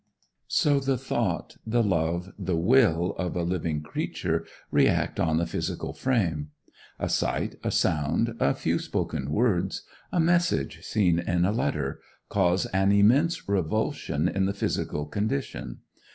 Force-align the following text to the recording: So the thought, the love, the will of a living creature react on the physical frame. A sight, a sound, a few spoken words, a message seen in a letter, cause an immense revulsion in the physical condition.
So 0.47 0.79
the 0.79 0.97
thought, 0.97 1.57
the 1.63 1.83
love, 1.83 2.33
the 2.39 2.55
will 2.55 3.11
of 3.19 3.35
a 3.35 3.43
living 3.43 3.81
creature 3.83 4.47
react 4.71 5.19
on 5.19 5.37
the 5.37 5.45
physical 5.45 5.93
frame. 5.93 6.49
A 6.97 7.07
sight, 7.07 7.59
a 7.63 7.69
sound, 7.69 8.33
a 8.39 8.55
few 8.55 8.79
spoken 8.79 9.29
words, 9.29 9.83
a 10.11 10.19
message 10.19 10.81
seen 10.83 11.19
in 11.19 11.45
a 11.45 11.51
letter, 11.51 11.99
cause 12.29 12.65
an 12.73 12.91
immense 12.91 13.47
revulsion 13.47 14.27
in 14.27 14.47
the 14.47 14.53
physical 14.55 15.05
condition. 15.05 15.81